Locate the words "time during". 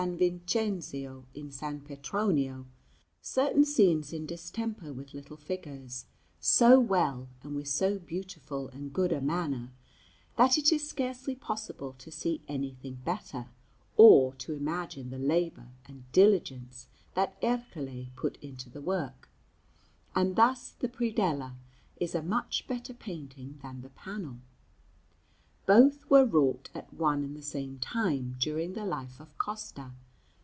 27.77-28.73